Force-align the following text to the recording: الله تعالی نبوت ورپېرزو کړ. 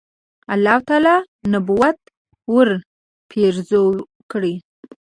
الله 0.53 0.77
تعالی 0.87 1.15
نبوت 1.51 1.97
ورپېرزو 2.53 3.83
کړ. 4.31 4.43